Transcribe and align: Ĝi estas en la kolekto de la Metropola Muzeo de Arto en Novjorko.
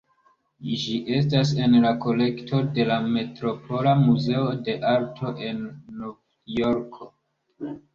Ĝi 0.83 0.95
estas 1.17 1.51
en 1.65 1.75
la 1.83 1.91
kolekto 2.07 2.63
de 2.79 2.87
la 2.93 2.99
Metropola 3.19 3.95
Muzeo 4.03 4.51
de 4.67 4.79
Arto 4.97 5.39
en 5.53 5.67
Novjorko. 6.03 7.17